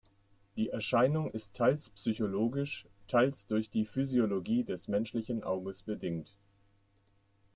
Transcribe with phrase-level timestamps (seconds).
[0.55, 6.33] Die Erscheinung ist teils psychologisch, teils durch die Physiologie des menschlichen Auges bedingt.